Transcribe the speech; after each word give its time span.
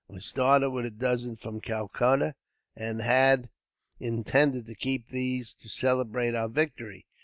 I 0.11 0.17
started 0.17 0.71
with 0.71 0.87
a 0.87 0.89
dozen 0.89 1.35
from 1.35 1.61
Calcutta, 1.61 2.33
and 2.75 3.01
had 3.03 3.49
intended 3.99 4.65
to 4.65 4.73
keep 4.73 5.09
these 5.09 5.53
to 5.59 5.69
celebrate 5.69 6.33
our 6.33 6.47
victory. 6.49 7.05